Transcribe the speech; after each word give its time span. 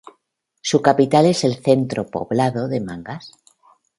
Su 0.63 0.81
capital 0.81 1.27
es 1.27 1.43
el 1.43 1.57
centro 1.61 2.07
poblado 2.07 2.67
de 2.67 2.79
Mangas. 2.81 3.33